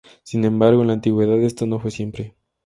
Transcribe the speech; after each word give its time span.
Sin 0.23 0.45
embargo, 0.45 0.81
en 0.81 0.87
la 0.87 0.93
antigüedad, 0.93 1.39
esto 1.43 1.67
no 1.67 1.79
fue 1.79 1.91
siempre 1.91 2.23
así. 2.35 2.35